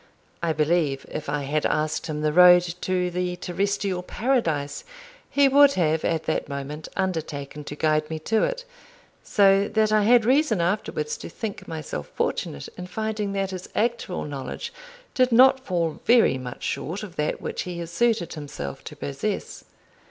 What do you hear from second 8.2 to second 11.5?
to it; so that I had reason afterwards to